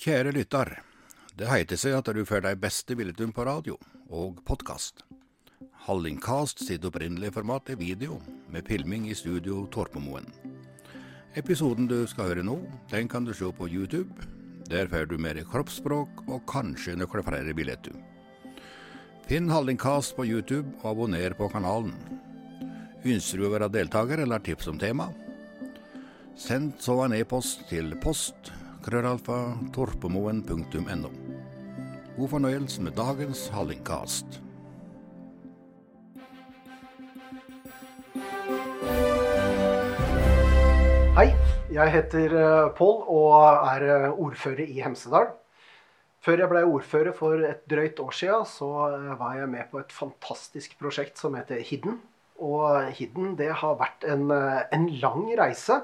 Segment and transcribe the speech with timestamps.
[0.00, 0.78] Kjære lytter.
[1.36, 3.74] Det heiter seg at du får de beste billedene på radio
[4.08, 5.02] og podkast.
[5.84, 8.14] Hallingkast sitt opprinnelige format er video,
[8.48, 10.24] med filming i studio Torpemoen.
[11.36, 12.54] Episoden du skal høre nå,
[12.88, 14.24] den kan du se på YouTube.
[14.72, 17.92] Der får du mer kroppsspråk og kanskje noen flere bilder.
[19.28, 21.92] Finn Hallingkast på YouTube og abonner på kanalen.
[23.04, 25.10] Ønsker du å være deltaker eller tips om tema?
[26.40, 28.54] Send så en e-post til post
[28.84, 29.38] krøllalfa
[29.74, 31.10] torpemoen.no.
[32.16, 34.40] God fornøyelse med dagens Hallingkast.
[41.16, 41.28] Hei,
[41.74, 43.36] jeg heter eh, Pål og
[43.74, 45.28] er eh, ordfører i Hemsedal.
[46.24, 49.82] Før jeg ble ordfører for et drøyt år siden, så eh, var jeg med på
[49.82, 52.00] et fantastisk prosjekt som heter Hidden.
[52.40, 55.82] Og Hidden det har vært en, en lang reise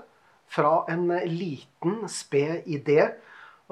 [0.51, 3.01] fra en liten, sped idé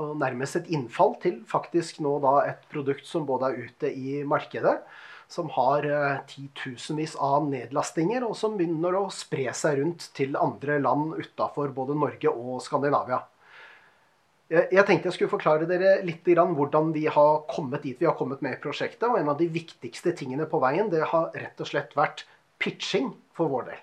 [0.00, 4.22] og nærmest et innfall til faktisk nå da et produkt som både er ute i
[4.26, 4.80] markedet,
[5.30, 5.86] som har
[6.30, 11.96] titusenvis av nedlastinger, og som begynner å spre seg rundt til andre land utafor både
[11.98, 13.22] Norge og Skandinavia.
[14.54, 18.42] Jeg tenkte jeg skulle forklare dere litt hvordan vi har kommet dit vi har kommet
[18.44, 19.06] med prosjektet.
[19.08, 22.26] Og en av de viktigste tingene på veien det har rett og slett vært
[22.60, 23.80] pitching for vår del.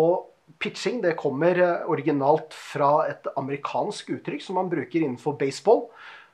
[0.00, 1.58] Og pitching det kommer
[1.90, 5.86] originalt fra et amerikansk uttrykk som man bruker innenfor baseball.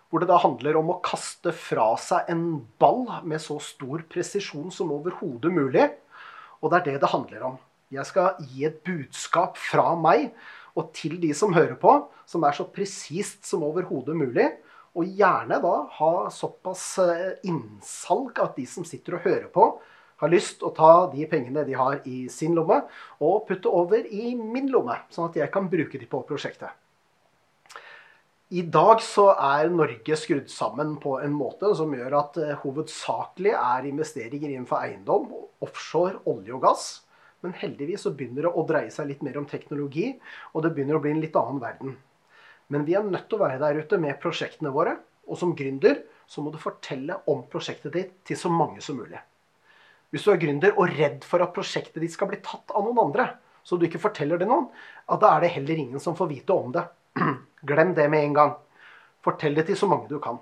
[0.08, 2.44] Hvor det da handler om å kaste fra seg en
[2.80, 5.88] ball med så stor presisjon som overhodet mulig.
[6.62, 7.58] Og det er det det handler om.
[7.92, 10.30] Jeg skal gi et budskap fra meg
[10.76, 11.92] og til de som hører på,
[12.28, 14.46] som er så presist som overhodet mulig.
[14.96, 16.96] Og gjerne da ha såpass
[17.46, 19.68] innsalg at de som sitter og hører på,
[20.22, 22.82] har lyst å ta de pengene de har i sin lomme,
[23.20, 26.70] og putte over i min lomme, sånn at jeg kan bruke de på prosjektet.
[28.54, 33.88] I dag så er Norge skrudd sammen på en måte som gjør at hovedsakelig er
[33.88, 35.32] investeringer innenfor eiendom,
[35.66, 36.84] offshore, olje og gass.
[37.42, 40.12] Men heldigvis så begynner det å dreie seg litt mer om teknologi,
[40.54, 41.96] og det begynner å bli en litt annen verden.
[42.70, 44.96] Men vi er nødt til å være der ute med prosjektene våre.
[45.26, 49.18] Og som gründer så må du fortelle om prosjektet ditt til så mange som mulig.
[50.10, 53.08] Hvis du er gründer og redd for at prosjektet ditt skal bli tatt av noen
[53.08, 53.28] andre,
[53.66, 54.68] så du ikke forteller det noen,
[55.10, 56.84] da er det heller ingen som får vite om det.
[57.68, 58.52] Glem det med en gang.
[59.26, 60.38] Fortell det til så mange du kan.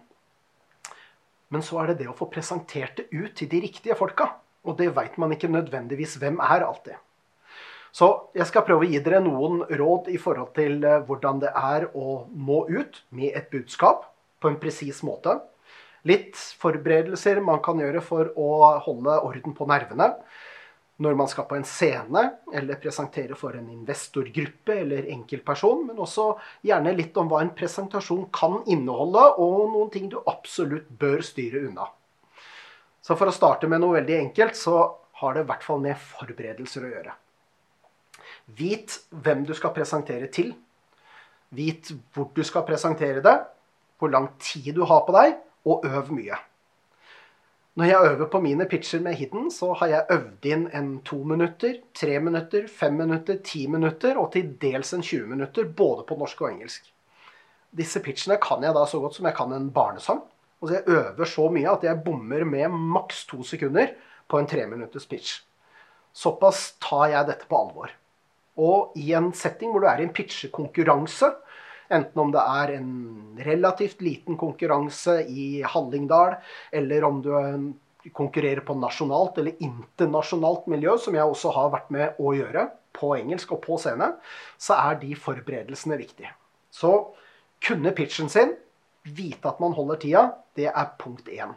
[1.49, 4.29] Men så er det det å få presentert det ut til de riktige folka.
[4.69, 7.01] Og det veit man ikke nødvendigvis hvem er alltid.
[7.95, 11.87] Så jeg skal prøve å gi dere noen råd i forhold til hvordan det er
[11.95, 14.09] å nå ut med et budskap
[14.43, 15.37] på en presis måte.
[16.05, 18.49] Litt forberedelser man kan gjøre for å
[18.85, 20.13] holde orden på nervene
[21.03, 22.23] når man skal på en scene
[22.55, 26.29] eller presentere for en investorgruppe eller enkeltperson, men også
[26.67, 31.65] gjerne litt om hva en presentasjon kan inneholde, og noen ting du absolutt bør styre
[31.67, 31.89] unna.
[33.03, 34.77] Så for å starte med noe veldig enkelt, så
[35.19, 37.17] har det i hvert fall med forberedelser å gjøre.
[38.55, 40.53] Vit hvem du skal presentere til.
[41.55, 43.35] Vit hvor du skal presentere det,
[43.99, 46.39] hvor lang tid du har på deg, og øv mye.
[47.75, 51.17] Når jeg øver på mine pitcher med Hidden, så har jeg øvd inn en to
[51.27, 56.15] minutter, tre minutter, fem minutter, ti minutter og til dels en 20 minutter, både på
[56.21, 56.87] norsk og engelsk.
[57.75, 60.23] Disse pitchene kan jeg da så godt som jeg kan en barnesang.
[60.61, 63.91] Og så jeg øver så mye at jeg bommer med maks to sekunder
[64.31, 65.43] på en treminutters pitch.
[66.15, 67.91] Såpass tar jeg dette på alvor.
[68.55, 71.33] Og i en setting hvor du er i en pitchekonkurranse,
[71.93, 72.93] Enten om det er en
[73.45, 76.39] relativt liten konkurranse i Hallingdal,
[76.73, 77.33] eller om du
[78.13, 83.15] konkurrerer på nasjonalt eller internasjonalt miljø, som jeg også har vært med å gjøre på
[83.19, 84.13] engelsk og på scene,
[84.61, 86.33] så er de forberedelsene viktige.
[86.71, 86.93] Så
[87.65, 88.55] kunne pitchen sin,
[89.05, 90.25] vite at man holder tida,
[90.57, 91.53] det er punkt én.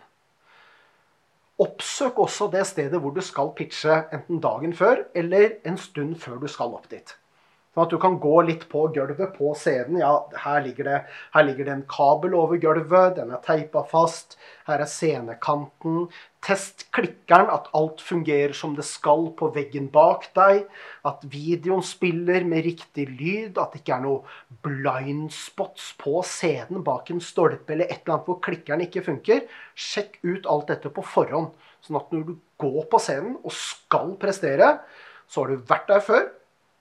[1.58, 6.38] Oppsøk også det stedet hvor du skal pitche enten dagen før eller en stund før
[6.44, 7.16] du skal opp dit.
[7.78, 10.00] Sånn at du kan gå litt på gulvet på scenen.
[10.02, 10.96] Ja, her ligger, det,
[11.36, 14.34] her ligger det en kabel over gulvet, den er teipa fast.
[14.66, 16.08] Her er scenekanten.
[16.42, 20.64] Test klikkeren, at alt fungerer som det skal på veggen bak deg.
[21.06, 23.62] At videoen spiller med riktig lyd.
[23.62, 24.26] At det ikke er noe
[24.66, 29.46] blind spots på scenen bak en stolpe eller et eller annet hvor klikkeren ikke funker.
[29.78, 31.54] Sjekk ut alt dette på forhånd.
[31.86, 34.80] Sånn at når du går på scenen og skal prestere,
[35.30, 36.28] så har du vært der før.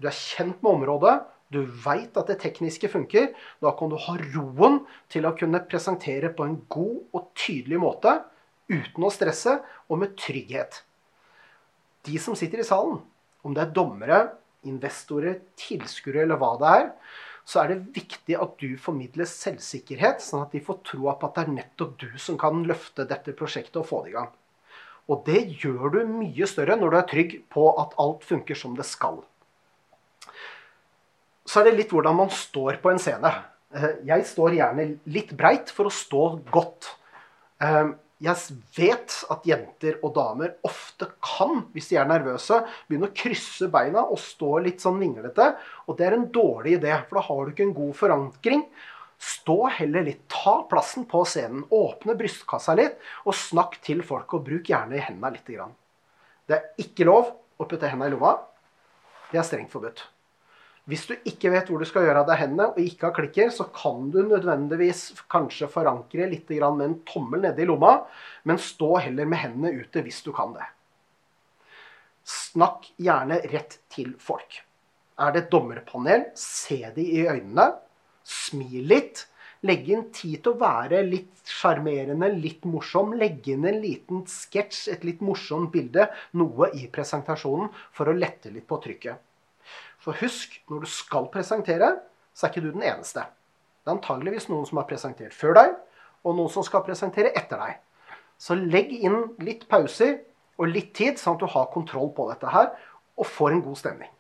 [0.01, 1.17] Du er kjent med området,
[1.53, 3.31] du veit at det tekniske funker.
[3.63, 4.81] Da kan du ha roen
[5.13, 8.17] til å kunne presentere på en god og tydelig måte
[8.67, 10.83] uten å stresse og med trygghet.
[12.07, 12.99] De som sitter i salen,
[13.47, 14.19] om det er dommere,
[14.67, 16.91] investorer, tilskuere eller hva det er,
[17.47, 21.37] så er det viktig at du formidler selvsikkerhet, sånn at de får troa på at
[21.37, 24.33] det er nettopp du som kan løfte dette prosjektet og få det i gang.
[25.07, 28.75] Og det gjør du mye større når du er trygg på at alt funker som
[28.75, 29.23] det skal.
[31.47, 33.31] Så er det litt hvordan man står på en scene.
[33.75, 36.91] Eh, jeg står gjerne litt breit for å stå godt.
[37.63, 37.95] Eh,
[38.25, 43.69] jeg vet at jenter og damer ofte kan, hvis de er nervøse, begynne å krysse
[43.73, 45.51] beina og stå litt sånn vinglete.
[45.85, 48.65] Og det er en dårlig idé, for da har du ikke en god forankring.
[49.21, 50.25] Stå heller litt.
[50.33, 51.67] Ta plassen på scenen.
[51.73, 52.97] Åpne brystkassa litt,
[53.29, 54.33] og snakk til folk.
[54.33, 55.53] Og bruk gjerne hendene litt.
[56.49, 58.37] Det er ikke lov å putte hendene i lomma.
[59.29, 60.07] Det er strengt forbudt.
[60.87, 63.49] Hvis du ikke vet hvor du skal gjøre av deg hendene, og ikke har klikker,
[63.51, 68.05] så kan du nødvendigvis kanskje forankre litt med en tommel nede i lomma,
[68.47, 70.69] men stå heller med hendene ute hvis du kan det.
[72.23, 74.63] Snakk gjerne rett til folk.
[75.19, 77.73] Er det et dommerpanel, se de i øynene.
[78.23, 79.27] Smil litt.
[79.67, 83.15] Legg inn tid til å være litt sjarmerende, litt morsom.
[83.19, 86.07] Legg inn en liten sketsj, et litt morsomt bilde,
[86.39, 89.23] noe i presentasjonen, for å lette litt på trykket.
[90.07, 91.97] For husk, når du skal presentere,
[92.31, 93.25] så er ikke du den eneste.
[93.83, 95.73] Det er antageligvis noen som har presentert før deg,
[96.23, 97.81] og noen som skal presentere etter deg.
[98.39, 100.21] Så legg inn litt pauser
[100.61, 102.71] og litt tid, sånn at du har kontroll på dette her,
[103.19, 104.13] og får en god stemning.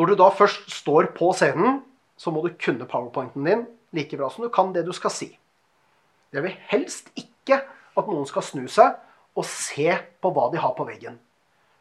[0.00, 1.82] Når du da først står på scenen,
[2.16, 5.34] så må du kunne powerpointen din like bra som du kan det du skal si.
[6.32, 7.60] Jeg vil helst ikke
[7.98, 8.96] at noen skal snu seg
[9.36, 9.90] og se
[10.22, 11.20] på hva de har på veggen.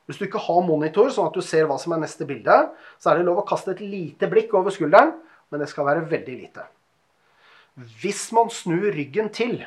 [0.07, 2.56] Hvis du ikke har monitor, sånn at du ser hva som er neste bilde,
[2.95, 5.18] så er det lov å kaste et lite blikk over skulderen,
[5.51, 6.63] men det skal være veldig lite.
[8.01, 9.59] Hvis man snur ryggen til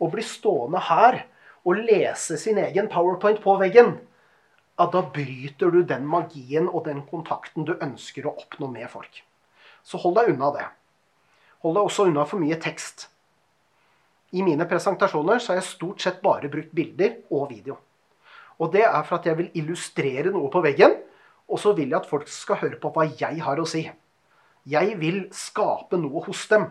[0.00, 1.20] og blir stående her
[1.64, 3.94] og lese sin egen powerpoint på veggen,
[4.74, 9.20] ja, da bryter du den magien og den kontakten du ønsker å oppnå med folk.
[9.86, 10.64] Så hold deg unna det.
[11.62, 13.06] Hold deg også unna for mye tekst.
[14.34, 17.78] I mine presentasjoner så har jeg stort sett bare brukt bilder og video.
[18.62, 20.96] Og det er for at jeg vil illustrere noe på veggen,
[21.50, 23.84] og så vil jeg at folk skal høre på hva jeg har å si.
[24.64, 26.70] Jeg vil skape noe hos dem.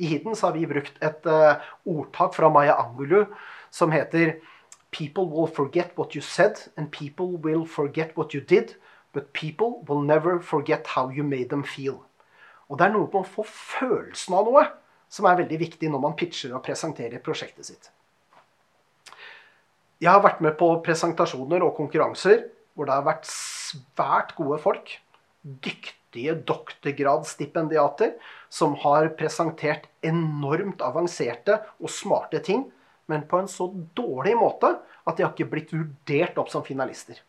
[0.00, 3.24] I Hidden har vi brukt et uh, ordtak fra Maya Angulu
[3.70, 4.38] som heter
[4.90, 8.74] People will forget what you said, and people will forget what you did,
[9.12, 12.00] but people will never forget how you made them feel.
[12.68, 14.64] Og det er noe med å få følelsen av noe
[15.10, 17.90] som er veldig viktig når man pitcher og presenterer prosjektet sitt.
[20.00, 24.94] Jeg har vært med på presentasjoner og konkurranser hvor det har vært svært gode folk.
[25.44, 28.14] Dyktige doktorgradsstipendiater
[28.48, 32.64] som har presentert enormt avanserte og smarte ting,
[33.12, 34.72] men på en så dårlig måte
[35.04, 37.20] at de har ikke blitt vurdert opp som finalister.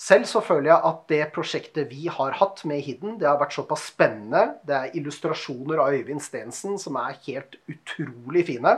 [0.00, 3.56] Selv så føler jeg at det prosjektet vi har hatt med Hidden, det har vært
[3.56, 4.58] såpass spennende.
[4.64, 8.76] Det er illustrasjoner av Øyvind Stensen som er helt utrolig fine.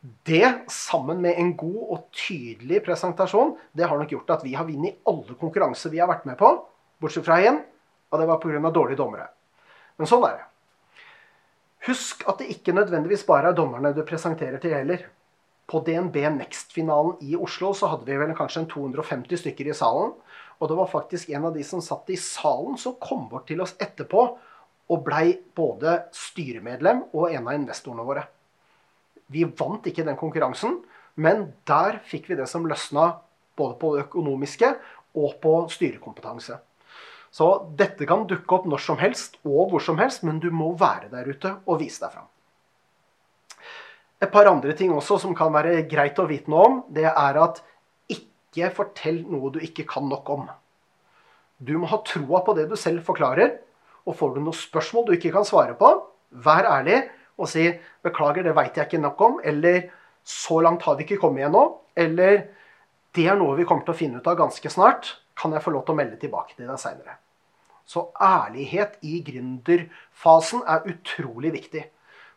[0.00, 4.68] Det, sammen med en god og tydelig presentasjon, det har nok gjort at vi har
[4.68, 6.50] vunnet alle konkurranser vi har vært med på,
[7.02, 7.62] bortsett fra én,
[8.12, 8.70] og det var pga.
[8.70, 9.30] dårlige dommere.
[9.96, 10.46] Men sånn er det.
[11.86, 15.06] Husk at det ikke nødvendigvis bare er dommerne du presenterer til heller.
[15.66, 20.12] På DNB Next-finalen i Oslo så hadde vi vel kanskje en 250 stykker i salen.
[20.58, 23.62] Og det var faktisk en av de som satt i salen, som kom bort til
[23.62, 24.26] oss etterpå
[24.86, 28.26] og blei både styremedlem og en av investorene våre.
[29.32, 30.80] Vi vant ikke den konkurransen,
[31.16, 33.16] men der fikk vi det som løsna
[33.56, 34.72] både på det økonomiske
[35.16, 36.58] og på styrekompetanse.
[37.32, 40.70] Så dette kan dukke opp når som helst og hvor som helst, men du må
[40.78, 42.28] være der ute og vise deg fram.
[44.22, 47.40] Et par andre ting også som kan være greit å vite noe om, det er
[47.42, 47.60] at
[48.12, 50.46] ikke fortell noe du ikke kan nok om.
[51.58, 53.58] Du må ha troa på det du selv forklarer.
[54.06, 55.88] Og får du noen spørsmål du ikke kan svare på,
[56.30, 57.00] vær ærlig
[57.38, 57.68] og si
[58.02, 59.90] 'beklager, det veit jeg ikke nok om', eller
[60.24, 62.42] 'så langt har vi ikke kommet ennå', eller
[63.14, 65.70] 'det er noe vi kommer til å finne ut av ganske snart', kan jeg få
[65.70, 67.16] lov til å melde tilbake til deg seinere.
[67.86, 71.84] Så ærlighet i gründerfasen er utrolig viktig.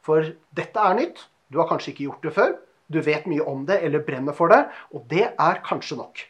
[0.01, 0.21] For
[0.55, 1.27] dette er nytt.
[1.49, 2.53] Du har kanskje ikke gjort det før.
[2.91, 6.21] Du vet mye om det eller brenner for det, og det er kanskje nok.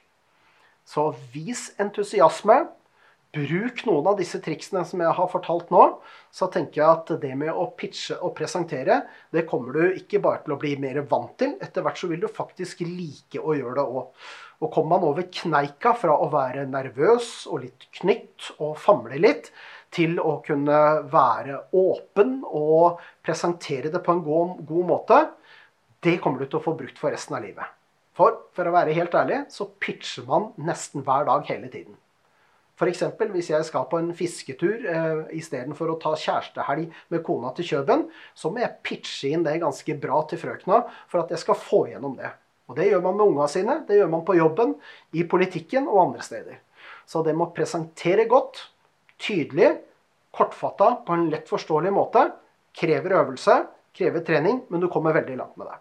[0.86, 2.68] Så vis entusiasme.
[3.30, 5.84] Bruk noen av disse triksene som jeg har fortalt nå.
[6.34, 10.42] Så tenker jeg at det med å pitche og presentere, det kommer du ikke bare
[10.46, 11.54] til å bli mer vant til.
[11.62, 14.26] Etter hvert så vil du faktisk like å gjøre det òg.
[14.60, 19.54] Og kommer man over kneika fra å være nervøs og litt knytt og famle litt,
[19.94, 25.22] til å kunne være åpen og presentere det på en god, god måte,
[26.06, 27.66] det kommer du til å få brukt for resten av livet.
[28.18, 31.98] For for å være helt ærlig, så pitcher man nesten hver dag hele tiden.
[32.80, 33.04] F.eks.
[33.34, 38.06] hvis jeg skal på en fisketur eh, istedenfor å ta kjærestehelg med kona til Kjøben,
[38.32, 41.82] så må jeg pitche inn det ganske bra til frøkna for at jeg skal få
[41.92, 42.32] gjennom det.
[42.72, 44.76] Og det gjør man med unga sine, det gjør man på jobben,
[45.12, 46.62] i politikken og andre steder.
[47.10, 48.62] Så det må presentere godt,
[49.20, 49.74] tydelig,
[50.32, 52.28] kortfatta på en lett forståelig måte.
[52.80, 53.64] Krever øvelse,
[53.98, 55.80] krever trening, men du kommer veldig langt med det.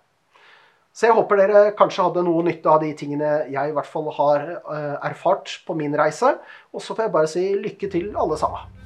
[0.99, 4.09] Så jeg håper dere kanskje hadde noe nytte av de tingene jeg i hvert fall
[4.17, 6.33] har eh, erfart på min reise.
[6.75, 8.78] Og så får jeg bare si lykke til, alle sammen.